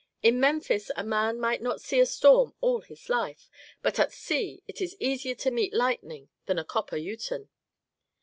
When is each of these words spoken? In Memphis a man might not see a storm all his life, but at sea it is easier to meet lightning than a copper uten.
In 0.23 0.39
Memphis 0.39 0.89
a 0.95 1.03
man 1.03 1.39
might 1.39 1.61
not 1.61 1.79
see 1.79 1.99
a 1.99 2.07
storm 2.07 2.55
all 2.59 2.81
his 2.81 3.07
life, 3.07 3.51
but 3.83 3.99
at 3.99 4.11
sea 4.11 4.63
it 4.67 4.81
is 4.81 4.97
easier 4.99 5.35
to 5.35 5.51
meet 5.51 5.75
lightning 5.75 6.29
than 6.47 6.57
a 6.57 6.65
copper 6.65 6.97
uten. 6.97 7.49